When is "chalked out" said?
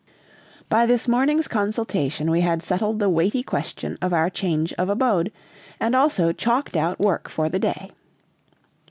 6.31-6.99